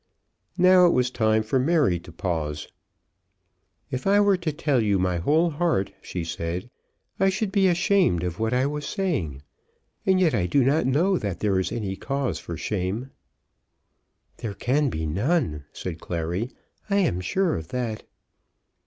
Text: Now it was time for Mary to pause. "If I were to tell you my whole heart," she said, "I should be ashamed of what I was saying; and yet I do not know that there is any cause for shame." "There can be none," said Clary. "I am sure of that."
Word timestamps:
Now 0.57 0.87
it 0.87 0.93
was 0.93 1.11
time 1.11 1.43
for 1.43 1.59
Mary 1.59 1.99
to 1.99 2.11
pause. 2.11 2.67
"If 3.91 4.07
I 4.07 4.19
were 4.19 4.35
to 4.35 4.51
tell 4.51 4.81
you 4.81 4.97
my 4.97 5.17
whole 5.17 5.51
heart," 5.51 5.93
she 6.01 6.23
said, 6.23 6.71
"I 7.19 7.29
should 7.29 7.51
be 7.51 7.67
ashamed 7.67 8.23
of 8.23 8.39
what 8.39 8.51
I 8.51 8.65
was 8.65 8.87
saying; 8.87 9.43
and 10.03 10.19
yet 10.19 10.33
I 10.33 10.47
do 10.47 10.63
not 10.63 10.87
know 10.87 11.19
that 11.19 11.39
there 11.41 11.59
is 11.59 11.71
any 11.71 11.95
cause 11.95 12.39
for 12.39 12.57
shame." 12.57 13.11
"There 14.37 14.55
can 14.55 14.89
be 14.89 15.05
none," 15.05 15.65
said 15.71 15.99
Clary. 16.01 16.49
"I 16.89 16.95
am 16.95 17.21
sure 17.21 17.55
of 17.55 17.67
that." 17.67 18.01